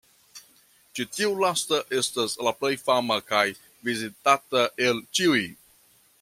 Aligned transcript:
Ĉi 0.99 1.03
tiu 1.17 1.35
lasta 1.43 1.79
estas 1.99 2.33
la 2.47 2.55
plej 2.63 2.73
fama 2.87 3.19
kaj 3.29 3.45
vizitata 3.91 4.67
el 4.89 5.05
ĉiuj. 5.21 5.45